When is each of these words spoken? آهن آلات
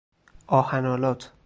آهن 0.47 0.85
آلات 0.85 1.31